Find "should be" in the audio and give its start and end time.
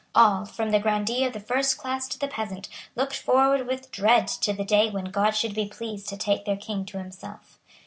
5.35-5.67